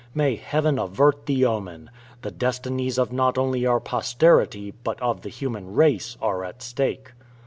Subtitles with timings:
[0.15, 1.91] May Heaven avert the omen!
[2.23, 7.11] The destinies of not only our posterity, but of the human race, are at stake.